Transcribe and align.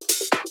you 0.00 0.47